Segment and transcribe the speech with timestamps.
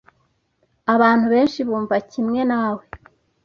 [0.93, 2.83] Abantu benshi bumva kimwe nawe.